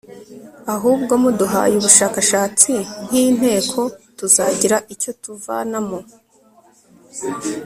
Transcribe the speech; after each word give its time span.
ahubwo 0.75 1.11
muduhaye 1.23 1.73
ubushakashatsi 1.77 2.71
nk'inteko 3.05 3.81
tuzagira 4.17 4.77
icyo 4.93 5.11
tuvanamo 5.21 5.99